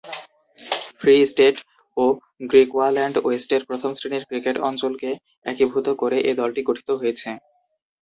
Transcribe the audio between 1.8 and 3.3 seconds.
ও Griqualand